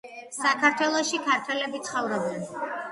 [0.37, 2.47] საქართველოში ქართველები ცხოვრობენ